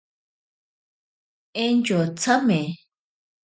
Entyo 1.63 1.99
tsame. 2.21 2.61